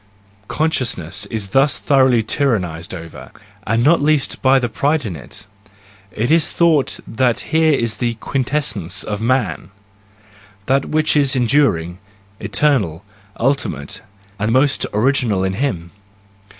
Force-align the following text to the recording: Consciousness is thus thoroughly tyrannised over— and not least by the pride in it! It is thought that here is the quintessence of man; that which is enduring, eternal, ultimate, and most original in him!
Consciousness 0.47 1.27
is 1.27 1.49
thus 1.49 1.77
thoroughly 1.77 2.23
tyrannised 2.23 2.91
over— 2.91 3.31
and 3.67 3.83
not 3.83 4.01
least 4.01 4.41
by 4.41 4.57
the 4.57 4.67
pride 4.67 5.05
in 5.05 5.15
it! 5.15 5.45
It 6.11 6.31
is 6.31 6.49
thought 6.49 6.99
that 7.07 7.41
here 7.53 7.73
is 7.73 7.97
the 7.97 8.15
quintessence 8.15 9.03
of 9.03 9.21
man; 9.21 9.69
that 10.65 10.85
which 10.85 11.15
is 11.15 11.35
enduring, 11.35 11.99
eternal, 12.39 13.05
ultimate, 13.39 14.01
and 14.39 14.51
most 14.51 14.87
original 14.91 15.43
in 15.43 15.53
him! 15.53 15.91